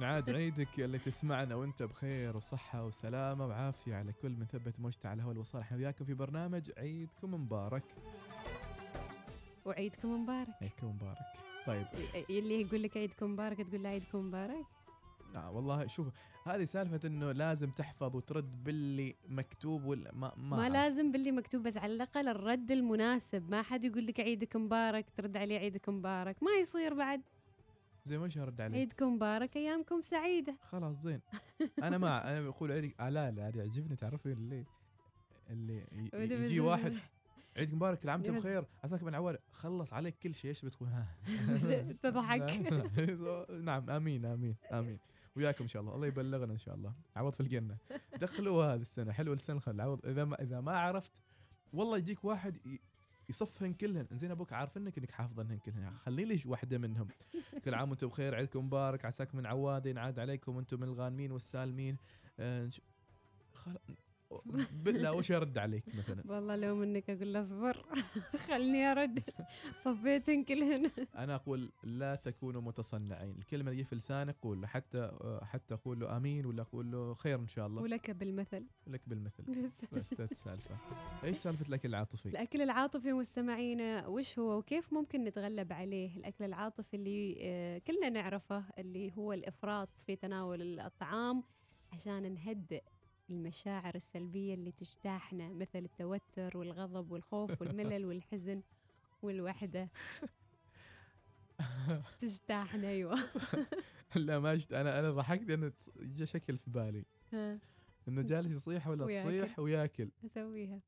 ينعاد 0.00 0.30
عيدك 0.30 0.80
اللي 0.80 0.98
تسمعنا 0.98 1.54
وانت 1.54 1.82
بخير 1.82 2.36
وصحة 2.36 2.86
وسلامة 2.86 3.46
وعافية 3.46 3.94
على 3.94 4.12
كل 4.12 4.30
من 4.30 4.46
ثبت 4.46 4.80
موجته 4.80 5.08
على 5.08 5.22
هوا 5.22 5.32
الوصال 5.32 5.60
إحنا 5.60 5.76
وياكم 5.76 6.04
في 6.04 6.14
برنامج 6.14 6.70
عيدكم 6.78 7.34
مبارك. 7.34 7.82
وعيدكم 9.64 10.22
مبارك. 10.22 10.48
عيدكم 10.62 10.86
مبارك. 10.86 11.18
طيب. 11.66 11.86
اللي 12.30 12.60
يقول 12.60 12.82
لك 12.82 12.96
عيدكم 12.96 13.30
مبارك 13.32 13.60
تقول 13.62 13.82
له 13.82 13.88
عيدكم 13.88 14.18
مبارك؟ 14.18 14.64
آه 15.36 15.50
والله 15.50 15.86
شوف 15.86 16.08
هذه 16.46 16.64
سالفة 16.64 17.00
إنه 17.08 17.32
لازم 17.32 17.70
تحفظ 17.70 18.16
وترد 18.16 18.64
باللي 18.64 19.14
مكتوب 19.28 19.84
ولا 19.84 20.14
ما 20.14 20.32
ما, 20.36 20.56
ما. 20.56 20.68
لازم 20.68 21.12
باللي 21.12 21.32
مكتوب 21.32 21.62
بس 21.62 21.76
على 21.76 21.94
الأقل 21.94 22.28
الرد 22.28 22.70
المناسب. 22.70 23.50
ما 23.50 23.62
حد 23.62 23.84
يقول 23.84 24.06
لك 24.06 24.20
عيدك 24.20 24.56
مبارك 24.56 25.10
ترد 25.16 25.36
عليه 25.36 25.58
عيدك 25.58 25.88
مبارك. 25.88 26.42
ما 26.42 26.50
يصير 26.60 26.94
بعد. 26.94 27.20
زي 28.04 28.18
ما 28.18 28.26
ارد 28.42 28.60
عليه 28.60 28.78
عيدكم 28.78 29.14
مبارك 29.14 29.56
أيامكم 29.56 30.02
سعيدة. 30.02 30.56
خلاص 30.62 30.96
زين. 30.96 31.20
أنا 31.82 31.98
مع 31.98 32.30
أنا 32.30 32.40
بقول 32.40 32.72
عيدك 32.72 33.00
آه 33.00 33.08
لا 33.08 33.30
لا 33.30 33.48
هذه 33.48 33.58
يعجبني 33.58 33.96
تعرفي 33.96 34.32
اللي 34.32 34.64
اللي 35.50 35.86
يجي 36.14 36.60
واحد 36.60 36.92
عيدك 37.56 37.74
مبارك 37.74 37.98
كل 37.98 38.08
عام 38.08 38.22
بخير 38.22 38.64
عساك 38.84 39.02
من 39.02 39.14
عوال 39.14 39.38
خلص 39.52 39.92
عليك 39.92 40.18
كل 40.18 40.34
شيء 40.34 40.48
إيش 40.48 40.64
بتقول؟ 40.64 40.88
تضحك. 42.02 42.72
نعم 43.68 43.90
آمين 43.90 44.24
آمين 44.24 44.56
آمين. 44.72 44.98
وياكم 45.36 45.64
إن 45.64 45.68
شاء 45.68 45.82
الله 45.82 45.94
الله 45.94 46.06
يبلغنا 46.06 46.52
إن 46.52 46.58
شاء 46.58 46.74
الله. 46.74 46.94
عوض 47.16 47.34
في 47.34 47.40
الجنة. 47.40 47.76
دخلوا 48.20 48.64
هذه 48.64 48.80
السنة 48.80 49.12
حلوة 49.12 49.34
السنة 49.34 49.60
إذا 50.04 50.24
ما 50.24 50.42
إذا 50.42 50.60
ما 50.60 50.78
عرفت 50.78 51.22
والله 51.72 51.98
يجيك 51.98 52.24
واحد 52.24 52.78
يصفهن 53.30 53.74
كلهن. 53.74 54.06
زين 54.12 54.30
أبوك 54.30 54.52
عارف 54.52 54.76
انك 54.76 54.98
إنك 54.98 55.10
حافظنهن 55.10 55.58
كلهن. 55.58 55.96
خلي 55.96 56.24
لي 56.24 56.42
واحدة 56.46 56.78
منهم. 56.78 57.08
كل 57.64 57.74
عام 57.74 57.90
وأنتم 57.90 58.06
بخير. 58.06 58.34
عيدكم 58.34 58.66
مبارك. 58.66 59.04
عساك 59.04 59.34
من 59.34 59.46
عواده 59.46 59.90
ينعاد 59.90 60.18
عليكم 60.18 60.56
وأنتم 60.56 60.80
من 60.80 60.88
الغانمين 60.88 61.32
والسالمين. 61.32 61.98
آه، 62.40 62.70
خل... 63.52 63.78
بالله 64.84 65.12
وش 65.12 65.32
ارد 65.32 65.58
عليك 65.58 65.84
مثلا؟ 65.94 66.22
والله 66.26 66.56
لو 66.56 66.76
منك 66.76 67.10
أقول 67.10 67.32
له 67.32 67.40
أصبر. 67.40 67.76
خلني 68.48 68.92
أرد. 68.92 69.22
صفيتن 69.84 70.44
كلهن 70.44 70.90
أنا 71.16 71.34
أقول 71.34 71.72
لا 71.82 72.14
تكونوا 72.14 72.60
متصنعين. 72.62 73.36
الكلمة 73.38 73.70
اللي 73.70 73.84
في 73.84 73.96
لسانك 73.96 74.36
قول 74.42 74.60
له 74.60 74.66
حتى 74.66 75.10
حتى 75.42 75.74
أقول 75.74 76.00
له 76.00 76.16
آمين 76.16 76.46
ولا 76.46 76.62
أقول 76.62 76.90
له 76.92 77.14
خير 77.14 77.38
إن 77.40 77.46
شاء 77.46 77.66
الله. 77.66 77.82
ولك 77.82 78.10
بالمثل. 78.10 78.66
لك 78.86 79.00
بالمثل. 79.06 79.42
بس. 79.42 79.74
بس 79.92 80.10
تت 80.10 80.34
سالفه 80.34 80.76
إيش 81.24 81.36
سالفة 81.36 81.68
الأكل 81.68 81.88
العاطفي؟ 81.88 82.28
الأكل 82.28 82.62
العاطفي 82.62 83.12
مستمعينا 83.12 84.06
وش 84.06 84.38
هو 84.38 84.58
وكيف 84.58 84.92
ممكن 84.92 85.24
نتغلب 85.24 85.72
عليه؟ 85.72 86.16
الأكل 86.16 86.44
العاطفي 86.44 86.96
اللي 86.96 87.36
آه، 87.40 87.78
كلنا 87.78 88.08
نعرفه 88.08 88.64
اللي 88.78 89.12
هو 89.18 89.32
الإفراط 89.32 90.00
في 90.00 90.16
تناول 90.16 90.80
الطعام 90.80 91.42
عشان 91.92 92.34
نهدئ 92.34 92.82
المشاعر 93.30 93.94
السلبية 93.94 94.54
اللي 94.54 94.72
تجتاحنا 94.72 95.48
مثل 95.48 95.78
التوتر 95.78 96.56
والغضب 96.58 97.10
والخوف 97.10 97.62
والملل 97.62 98.06
والحزن 98.06 98.62
والوحدة. 99.22 99.90
تجتاحنا 102.20 102.88
أيوة. 102.88 103.18
لا 104.16 104.38
ما 104.38 104.54
جت 104.54 104.72
أنا 104.72 105.00
أنا 105.00 105.10
ضحكت 105.10 105.50
انه 105.50 105.68
تص- 105.70 105.90
جا 105.98 106.24
شكل 106.24 106.58
في 106.58 106.70
بالي. 106.70 107.04
إنه 108.08 108.22
جالس 108.22 108.52
يصيح 108.52 108.88
ولا. 108.88 109.06
تصيح 109.06 109.58
وياكل. 109.58 110.10
أسويها. 110.24 110.80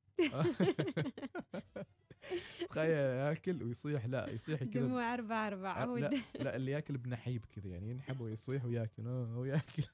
تخيل 2.70 2.90
ياكل 2.90 3.62
ويصيح 3.62 4.06
لا 4.06 4.30
يصيح 4.30 4.64
كذا. 4.64 4.86
دموع 4.86 5.14
أربع 5.14 5.48
أربع 5.48 5.82
آه، 5.82 5.86
لا 5.86 6.10
لا 6.44 6.56
اللي 6.56 6.70
ياكل 6.72 6.96
بنحيب 6.96 7.44
كذا 7.56 7.68
يعني 7.70 7.90
ينحب 7.90 8.20
ويصيح 8.20 8.64
وياكل. 8.64 9.06
آه، 9.06 9.36
وياكل 9.38 9.84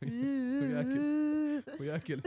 وياكل. 0.62 1.00
وياكل. 1.80 2.20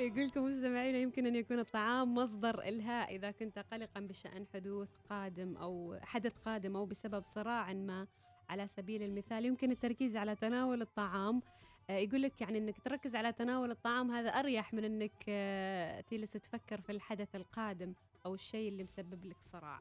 يقول 0.00 0.24
لكم 0.24 0.44
مستمعينا 0.44 0.98
يمكن 0.98 1.26
أن 1.26 1.36
يكون 1.36 1.58
الطعام 1.58 2.14
مصدر 2.14 2.60
إلهاء 2.62 3.16
إذا 3.16 3.30
كنت 3.30 3.58
قلقا 3.58 4.00
بشأن 4.00 4.46
حدوث 4.54 4.88
قادم 5.10 5.56
أو 5.56 5.98
حدث 6.02 6.38
قادم 6.38 6.76
أو 6.76 6.86
بسبب 6.86 7.24
صراع 7.24 7.72
ما 7.72 8.06
على 8.48 8.66
سبيل 8.66 9.02
المثال. 9.02 9.44
يمكن 9.44 9.70
التركيز 9.70 10.16
على 10.16 10.34
تناول 10.34 10.82
الطعام 10.82 11.42
يقول 11.90 12.22
لك 12.22 12.40
يعني 12.40 12.58
إنك 12.58 12.80
تركز 12.80 13.16
على 13.16 13.32
تناول 13.32 13.70
الطعام 13.70 14.10
هذا 14.10 14.28
أريح 14.28 14.74
من 14.74 14.84
إنك 14.84 15.24
آه، 15.28 16.00
تجلس 16.00 16.32
تفكر 16.32 16.80
في 16.80 16.92
الحدث 16.92 17.36
القادم 17.36 17.94
أو 18.26 18.34
الشيء 18.34 18.68
اللي 18.68 18.84
مسبب 18.84 19.24
لك 19.24 19.36
صراع. 19.40 19.80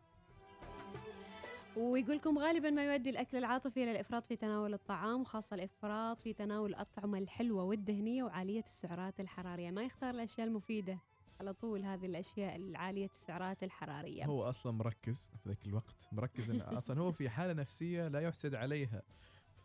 ويقول 1.78 2.16
لكم 2.16 2.38
غالبا 2.38 2.70
ما 2.70 2.86
يؤدي 2.86 3.10
الأكل 3.10 3.38
العاطفي 3.38 3.84
إلى 3.84 3.92
الإفراط 3.92 4.26
في 4.26 4.36
تناول 4.36 4.74
الطعام 4.74 5.22
وخاصه 5.22 5.54
الإفراط 5.56 6.22
في 6.22 6.34
تناول 6.34 6.70
الأطعمة 6.70 7.18
الحلوة 7.18 7.64
والدهنية 7.64 8.24
وعالية 8.24 8.60
السعرات 8.60 9.20
الحرارية، 9.20 9.72
ما 9.72 9.84
يختار 9.84 10.10
الأشياء 10.10 10.48
المفيدة 10.48 11.00
على 11.40 11.54
طول 11.54 11.84
هذه 11.84 12.06
الأشياء 12.06 12.56
العالية 12.56 13.06
السعرات 13.06 13.64
الحرارية. 13.64 14.26
هو 14.26 14.44
أصلا 14.44 14.72
مركز 14.72 15.30
في 15.44 15.50
ذاك 15.50 15.66
الوقت 15.66 16.08
مركز 16.12 16.62
أصلا 16.62 17.00
هو 17.02 17.12
في 17.12 17.30
حالة 17.30 17.54
نفسية 17.54 18.08
لا 18.08 18.20
يحسد 18.20 18.56
عليها 18.56 19.02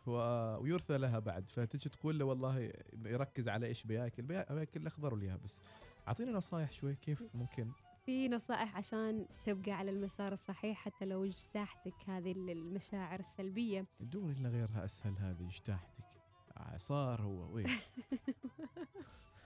و- 0.07 0.57
ويرثى 0.57 0.97
لها 0.97 1.19
بعد. 1.19 1.51
فتجي 1.51 1.89
تقول 1.89 2.19
له 2.19 2.25
والله 2.25 2.71
يركز 3.05 3.49
على 3.49 3.67
إيش 3.67 3.83
بياكل. 3.83 4.21
بيا- 4.23 4.53
بياكل 4.53 4.81
الأخضر 4.81 5.13
واليابس. 5.13 5.61
اعطينا 6.07 6.31
نصائح 6.31 6.71
شوي 6.71 6.95
كيف 6.95 7.23
ممكن؟ 7.33 7.71
في 8.05 8.29
نصائح 8.29 8.77
عشان 8.77 9.25
تبقى 9.45 9.71
على 9.71 9.91
المسار 9.91 10.33
الصحيح 10.33 10.77
حتى 10.77 11.05
لو 11.05 11.25
اجتاحتك 11.25 11.93
هذه 12.07 12.31
المشاعر 12.31 13.19
السلبية. 13.19 13.85
دوري 13.99 14.33
لنا 14.33 14.49
غيرها 14.49 14.85
أسهل 14.85 15.13
هذه 15.17 15.47
اجتاحتك. 15.47 16.03
عصار 16.57 17.21
هو 17.21 17.53
وين؟ 17.55 17.67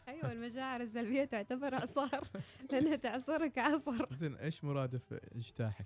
أيوه 0.07 0.31
المشاعر 0.31 0.81
السلبية 0.81 1.25
تعتبر 1.25 1.74
اعصار 1.74 2.28
لأنها 2.72 2.95
تعصرك 2.95 3.57
عصر. 3.57 4.16
زين 4.16 4.35
إيش 4.35 4.63
مرادف 4.63 5.13
اجتاحك؟ 5.13 5.85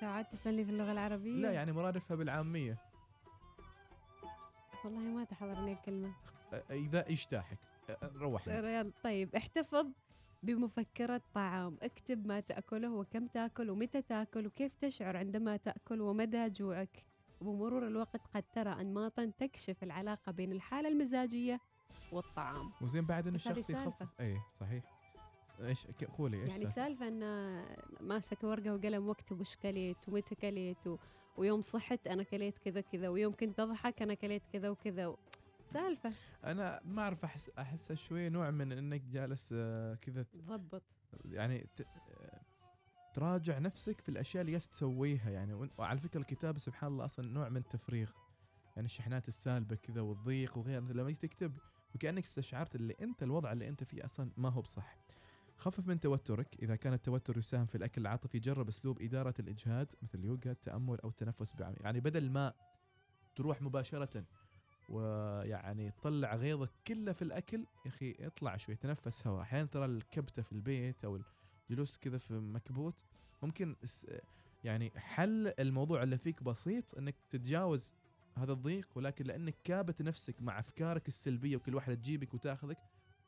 تعال 0.00 0.28
تسالني 0.30 0.64
في 0.64 0.70
اللغة 0.70 0.92
العربية؟ 0.92 1.32
لا 1.42 1.52
يعني 1.52 1.72
مرادفها 1.72 2.16
بالعامية. 2.16 2.76
والله 4.84 5.00
ما 5.00 5.24
تحضرني 5.24 5.72
الكلمة. 5.72 6.12
أ- 6.52 6.70
إذا 6.70 7.08
اجتاحك. 7.08 7.58
ريال 8.48 8.92
طيب 9.02 9.34
احتفظ 9.36 9.86
بمفكرة 10.42 11.22
طعام. 11.34 11.78
اكتب 11.82 12.26
ما 12.26 12.40
تأكله 12.40 12.90
وكم 12.92 13.26
تأكل 13.26 13.70
ومتى 13.70 14.02
تأكل 14.02 14.46
وكيف 14.46 14.72
تشعر 14.80 15.16
عندما 15.16 15.56
تأكل 15.56 16.00
ومدى 16.00 16.48
جوعك. 16.48 17.04
وبمرور 17.40 17.86
الوقت 17.86 18.20
قد 18.34 18.44
ترى 18.54 18.70
أنماطا 18.80 19.32
تكشف 19.38 19.82
العلاقة 19.82 20.32
بين 20.32 20.52
الحالة 20.52 20.88
المزاجية 20.88 21.60
والطعام. 22.12 22.70
وزين 22.80 23.04
بعد 23.06 23.26
انه 23.26 23.38
هذه 23.46 23.50
الشخص. 23.58 23.70
يخفف 23.70 24.20
اي 24.20 24.36
صحيح. 24.60 24.84
إيش 25.68 25.86
قولي 26.18 26.42
إيش 26.42 26.50
يعني؟ 26.50 26.66
سالفة؟ 26.66 27.08
أن 27.08 27.20
ماسك 28.00 28.44
ورقة 28.44 28.74
وقلم 28.74 29.08
واكتب 29.08 29.40
وش 29.40 29.56
كليت 29.56 30.08
ومتى 30.08 30.34
كليت 30.34 30.86
و... 30.86 30.98
ويوم 31.36 31.62
صحت 31.62 32.06
أنا 32.06 32.22
كليت 32.22 32.58
كذا 32.58 32.80
كذا 32.80 33.08
ويوم 33.08 33.32
كنت 33.32 33.60
أضحك 33.60 34.02
أنا 34.02 34.14
كليت 34.14 34.42
كذا 34.52 34.68
وكذا 34.70 35.06
و... 35.06 35.18
سالفة. 35.72 36.12
أنا 36.44 36.80
ما 36.84 37.02
أعرف 37.02 37.24
أحس 37.24 37.50
احسها 37.58 37.94
شوي 37.94 38.28
نوع 38.28 38.50
من 38.50 38.72
إنك 38.72 39.00
جالس 39.00 39.54
آه، 39.56 39.94
كذا 39.94 40.22
ت- 40.22 40.36
ضبط. 40.36 40.82
يعني 41.24 41.66
ت- 41.76 41.80
آه، 41.80 42.40
تراجع 43.14 43.58
نفسك 43.58 44.00
في 44.00 44.08
الأشياء 44.08 44.40
اللي 44.40 44.52
جالس 44.52 44.68
تسويها 44.68 45.30
يعني. 45.30 45.68
وعلى 45.78 45.98
فكرة 46.00 46.20
الكتابة 46.20 46.58
سبحان 46.58 46.92
الله 46.92 47.04
أصلا 47.04 47.28
نوع 47.28 47.48
من 47.48 47.56
التفريغ. 47.56 48.10
يعني 48.76 48.86
الشحنات 48.86 49.28
السالبة 49.28 49.76
كذا 49.76 50.00
والضيق 50.00 50.58
وغيره 50.58 50.80
لما 50.80 51.12
تكتب 51.12 51.52
وكأنك 51.94 52.24
استشعرت 52.24 52.74
اللي 52.74 52.94
أنت 53.00 53.22
الوضع 53.22 53.52
اللي 53.52 53.68
أنت 53.68 53.84
فيه 53.84 54.04
أصلا 54.04 54.30
ما 54.36 54.48
هو 54.48 54.60
بصح. 54.60 54.96
خفف 55.58 55.88
من 55.88 56.00
توترك. 56.00 56.56
إذا 56.62 56.76
كان 56.76 56.92
التوتر 56.92 57.38
يساهم 57.38 57.66
في 57.66 57.74
الأكل 57.74 58.00
العاطفي 58.00 58.38
جرب 58.38 58.68
أسلوب 58.68 59.02
إدارة 59.02 59.34
الإجهاد 59.38 59.92
مثل 60.02 60.18
اليوغا 60.18 60.50
التأمل 60.50 61.00
أو 61.00 61.08
التنفس 61.08 61.54
بعمق 61.54 61.82
يعني 61.82 62.00
بدل 62.00 62.30
ما 62.30 62.52
تروح 63.36 63.62
مباشرة 63.62 64.24
ويعني 64.88 65.90
تطلع 65.90 66.34
غيظك 66.34 66.70
كله 66.86 67.12
في 67.12 67.22
الأكل 67.22 67.58
يا 67.58 67.90
أخي 67.90 68.16
اطلع 68.20 68.56
شوي 68.56 68.76
تنفس 68.76 69.26
هواء 69.26 69.42
أحيانا 69.42 69.66
ترى 69.66 69.84
الكبتة 69.84 70.42
في 70.42 70.52
البيت 70.52 71.04
أو 71.04 71.20
الجلوس 71.70 71.98
كذا 71.98 72.18
في 72.18 72.34
مكبوت 72.34 73.04
ممكن 73.42 73.76
يعني 74.64 74.92
حل 74.96 75.52
الموضوع 75.58 76.02
اللي 76.02 76.18
فيك 76.18 76.42
بسيط 76.42 76.98
إنك 76.98 77.14
تتجاوز 77.30 77.94
هذا 78.36 78.52
الضيق 78.52 78.88
ولكن 78.94 79.24
لأنك 79.24 79.54
كابت 79.64 80.02
نفسك 80.02 80.42
مع 80.42 80.58
أفكارك 80.58 81.08
السلبية 81.08 81.56
وكل 81.56 81.74
واحدة 81.74 81.94
تجيبك 81.94 82.34
وتأخذك 82.34 82.78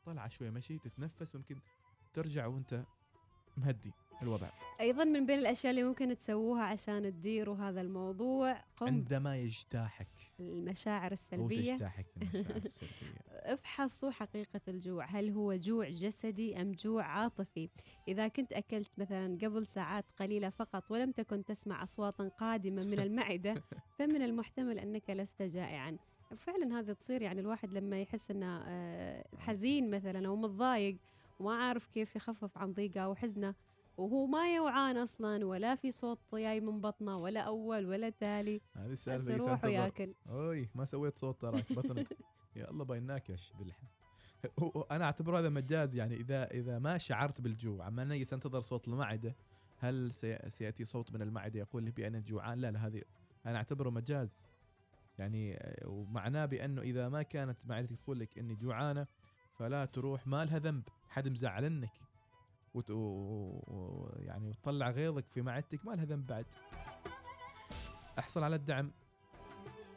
طلع 0.05 0.27
شوي 0.27 0.49
مشي 0.49 0.77
تتنفس 0.77 1.35
ممكن 1.35 1.59
ترجع 2.13 2.47
وانت 2.47 2.83
مهدي 3.57 3.91
الوضع. 4.21 4.49
أيضا 4.79 5.03
من 5.03 5.25
بين 5.25 5.39
الأشياء 5.39 5.71
اللي 5.71 5.83
ممكن 5.83 6.17
تسووها 6.17 6.63
عشان 6.63 7.03
تديروا 7.03 7.55
هذا 7.55 7.81
الموضوع 7.81 8.53
قم 8.77 8.87
عندما 8.87 9.37
يجتاحك. 9.37 10.07
المشاعر 10.39 11.09
هو 11.09 11.13
السلبية. 11.13 11.73
تجتاحك 11.73 12.05
المشاعر 12.21 12.61
السلبية. 12.65 13.21
افحصوا 13.53 14.11
حقيقة 14.11 14.61
الجوع. 14.67 15.05
هل 15.05 15.29
هو 15.29 15.55
جوع 15.55 15.89
جسدي 15.89 16.61
أم 16.61 16.71
جوع 16.71 17.03
عاطفي؟ 17.03 17.69
إذا 18.07 18.27
كنت 18.27 18.53
أكلت 18.53 18.99
مثلا 18.99 19.37
قبل 19.41 19.67
ساعات 19.67 20.05
قليلة 20.19 20.49
فقط 20.49 20.91
ولم 20.91 21.11
تكن 21.11 21.45
تسمع 21.45 21.83
أصواتا 21.83 22.27
قادمة 22.27 22.83
من 22.83 22.99
المعدة 22.99 23.53
فمن 23.99 24.21
المحتمل 24.21 24.79
أنك 24.79 25.09
لست 25.09 25.41
جائعا. 25.41 25.97
فعلا 26.37 26.79
هذا 26.79 26.93
تصير 26.93 27.21
يعني 27.21 27.41
الواحد 27.41 27.73
لما 27.73 28.01
يحس 28.01 28.31
إنه 28.31 28.63
آه، 28.65 29.25
حزين 29.37 29.91
مثلا 29.91 30.27
أو 30.27 30.35
متضايق 30.35 30.97
وما 31.41 31.55
عارف 31.55 31.87
كيف 31.87 32.15
يخفف 32.15 32.57
عن 32.57 32.73
ضيقة 32.73 33.01
أو 33.01 33.15
حزنه 33.15 33.55
وهو 33.97 34.25
ما 34.25 34.55
يوعان 34.55 34.97
أصلا 34.97 35.45
ولا 35.45 35.75
في 35.75 35.91
صوت 35.91 36.19
جاي 36.33 36.59
من 36.59 36.81
بطنه 36.81 37.17
ولا 37.17 37.39
أول 37.41 37.85
ولا 37.85 38.09
تالي. 38.09 38.61
هذه 38.75 38.91
بس 38.91 38.91
السالفة 38.91 39.33
يروح 39.33 39.63
وياكل 39.65 40.13
أوي 40.29 40.69
ما 40.75 40.85
سويت 40.85 41.17
صوت 41.19 41.41
تراك 41.41 41.73
بطنك. 41.73 42.07
يا 42.55 42.69
الله 42.69 42.85
بايناكش 42.85 43.53
دلحين 43.59 43.89
هو- 44.59 44.71
هو- 44.75 44.81
أنا 44.91 45.05
اعتبر 45.05 45.39
هذا 45.39 45.49
مجاز 45.49 45.95
يعني 45.95 46.15
إذا 46.15 46.51
إذا 46.51 46.79
ما 46.79 46.97
شعرت 46.97 47.41
بالجوع 47.41 47.85
عما 47.85 48.03
أنا 48.03 48.15
أنتظر 48.15 48.59
صوت 48.61 48.87
المعدة 48.87 49.35
هل 49.77 50.13
سي- 50.13 50.49
سيأتي 50.49 50.85
صوت 50.85 51.11
من 51.13 51.21
المعدة 51.21 51.59
يقول 51.59 51.83
لي 51.83 51.91
بان 51.91 52.23
جوعان؟ 52.23 52.57
لا 52.57 52.71
لا 52.71 52.87
هذه 52.87 53.01
أنا 53.45 53.57
أعتبره 53.57 53.89
مجاز. 53.89 54.47
يعني 55.19 55.59
ومعناه 55.85 56.45
بأنه 56.45 56.81
إذا 56.81 57.09
ما 57.09 57.21
كانت 57.23 57.67
معدتك 57.67 57.99
تقول 57.99 58.19
لك 58.19 58.37
إني 58.37 58.55
جوعانة 58.55 59.07
فلا 59.61 59.85
تروح 59.85 60.27
ما 60.27 60.45
لها 60.45 60.59
ذنب. 60.59 60.83
حد 61.09 61.27
مزعلنك 61.27 61.91
وت... 62.73 62.91
و... 62.91 64.09
يعني 64.17 64.47
وتطلع 64.47 64.89
غيظك 64.89 65.25
في 65.27 65.41
معدتك 65.41 65.85
ما 65.85 65.91
لها 65.91 66.05
ذنب 66.05 66.27
بعد. 66.27 66.45
أحصل 68.19 68.43
على 68.43 68.55
الدعم 68.55 68.91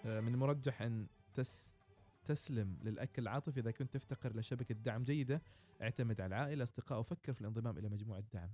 آه، 0.04 0.20
من 0.20 0.34
المرجح 0.34 0.82
أن 0.82 1.06
تس 1.34 1.76
تسلم 2.24 2.78
للأكل 2.82 3.22
العاطفي. 3.22 3.60
إذا 3.60 3.70
كنت 3.70 3.94
تفتقر 3.94 4.36
لشبكه 4.36 4.74
دعم 4.74 5.04
جيدة 5.04 5.42
اعتمد 5.82 6.20
على 6.20 6.36
العائلة 6.36 6.62
اصدقاء 6.62 7.00
وفكر 7.00 7.32
في 7.32 7.40
الانضمام 7.40 7.78
إلى 7.78 7.88
مجموعة 7.88 8.24
دعم. 8.32 8.50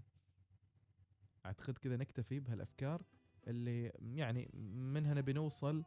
أعتقد 1.47 1.79
كذا 1.79 1.97
نكتفي 1.97 2.41
بهالأفكار 2.41 3.03
اللي 3.47 3.93
يعني 4.01 4.51
منها 4.93 5.15
نبي 5.15 5.33
نوصل 5.33 5.85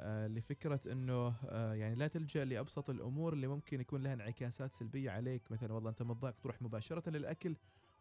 آه، 0.00 0.26
لفكرة 0.26 0.80
إنه 0.92 1.34
آه، 1.48 1.74
يعني 1.74 1.94
لا 1.94 2.08
تلجأ 2.08 2.44
لأبسط 2.44 2.90
الأمور 2.90 3.32
اللي 3.32 3.46
ممكن 3.46 3.80
يكون 3.80 4.02
لها 4.02 4.12
انعكاسات 4.14 4.72
سلبية 4.72 5.10
عليك. 5.10 5.42
مثلا 5.52 5.72
والله 5.72 5.90
أنت 5.90 6.02
متضايق 6.02 6.34
تروح 6.42 6.62
مباشرة 6.62 7.10
للأكل 7.10 7.56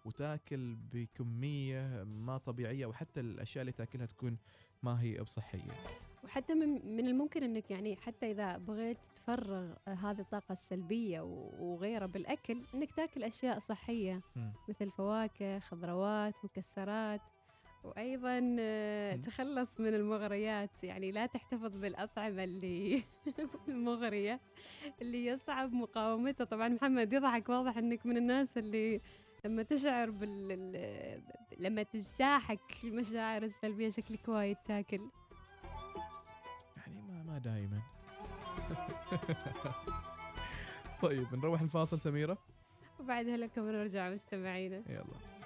وتاكل 0.05 0.75
بكمية 0.75 2.03
ما 2.03 2.37
طبيعية 2.37 2.85
وحتى 2.85 3.19
الأشياء 3.19 3.61
اللي 3.61 3.71
تاكلها 3.71 4.05
تكون 4.05 4.37
ما 4.83 5.01
هي 5.01 5.17
بصحية. 5.23 5.71
وحتى 6.23 6.53
من, 6.53 6.95
من 6.95 7.07
الممكن 7.07 7.43
إنك 7.43 7.71
يعني 7.71 7.95
حتى 7.95 8.31
إذا 8.31 8.57
بغيت 8.57 8.97
تفرغ 9.15 9.73
آه، 9.87 9.93
هذه 9.93 10.19
الطاقة 10.19 10.51
السلبية 10.51 11.21
و- 11.21 11.51
وغيرها 11.59 12.05
بالأكل 12.07 12.61
إنك 12.75 12.91
تاكل 12.91 13.23
أشياء 13.23 13.59
صحية. 13.59 14.21
مم. 14.35 14.53
مثل 14.69 14.91
فواكه 14.91 15.59
خضروات 15.59 16.33
مكسرات. 16.43 17.21
وأيضا 17.83 18.55
آه،. 18.59 19.15
تخلص 19.15 19.79
من 19.79 19.93
المغريات. 19.93 20.83
يعني 20.83 21.11
لا 21.11 21.25
تحتفظ 21.25 21.75
بالأطعمة 21.77 22.43
اللي 22.43 23.03
المغرية 23.67 24.39
اللي 25.01 25.25
يصعب 25.25 25.73
مقاومتها. 25.73 26.43
طبعا 26.45 26.67
محمد 26.67 27.13
يضحك 27.13 27.49
واضح 27.49 27.77
إنك 27.77 28.05
من 28.05 28.17
الناس 28.17 28.57
اللي 28.57 29.01
لما 29.45 29.63
تشعر 29.63 30.09
بال 30.09 30.51
ال- 30.51 31.21
لما 31.57 31.83
تجتاحك 31.83 32.59
المشاعر 32.83 33.43
السلبية 33.43 33.89
شكلك 33.89 34.27
وايد 34.27 34.57
تاكل. 34.65 35.09
يعني 36.77 37.01
ما 37.01 37.23
ما 37.23 37.37
دائما 37.37 37.81
طيب 41.01 41.35
نروح 41.35 41.61
الفاصل 41.61 41.99
سميرة. 41.99 42.37
وبعدها 42.99 43.37
لكم 43.37 43.61
نرجع 43.61 44.09
مستمعينا. 44.09 44.83
يلا. 44.89 45.38